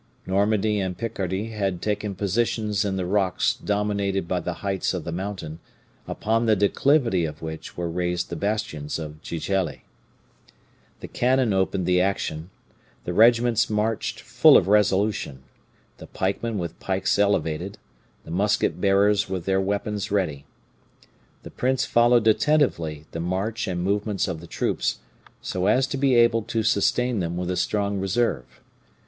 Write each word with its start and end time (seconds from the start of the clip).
Normandy 0.25 0.79
and 0.79 0.97
Picardy 0.97 1.49
had 1.51 1.79
taken 1.79 2.15
positions 2.15 2.83
in 2.83 2.95
the 2.95 3.05
rocks 3.05 3.53
dominated 3.53 4.27
by 4.27 4.39
the 4.39 4.55
heights 4.65 4.95
of 4.95 5.03
the 5.03 5.11
mountain, 5.11 5.59
upon 6.07 6.47
the 6.47 6.55
declivity 6.55 7.23
of 7.23 7.43
which 7.43 7.77
were 7.77 7.87
raised 7.87 8.31
the 8.31 8.35
bastions 8.35 8.97
of 8.97 9.21
Gigelli. 9.21 9.83
"The 11.01 11.07
cannon 11.07 11.53
opened 11.53 11.85
the 11.85 12.01
action; 12.01 12.49
the 13.03 13.13
regiments 13.13 13.69
marched 13.69 14.21
full 14.21 14.57
of 14.57 14.67
resolution; 14.67 15.43
the 15.99 16.07
pikemen 16.07 16.57
with 16.57 16.79
pikes 16.79 17.19
elevated, 17.19 17.77
the 18.25 18.31
musket 18.31 18.81
bearers 18.81 19.29
with 19.29 19.45
their 19.45 19.61
weapons 19.61 20.09
ready. 20.09 20.45
The 21.43 21.51
prince 21.51 21.85
followed 21.85 22.25
attentively 22.25 23.05
the 23.11 23.19
march 23.19 23.67
and 23.67 23.83
movements 23.83 24.27
of 24.27 24.41
the 24.41 24.47
troops, 24.47 24.97
so 25.43 25.67
as 25.67 25.85
to 25.85 25.97
be 25.97 26.15
able 26.15 26.41
to 26.41 26.63
sustain 26.63 27.19
them 27.19 27.37
with 27.37 27.51
a 27.51 27.55
strong 27.55 27.99
reserve. 27.99 28.61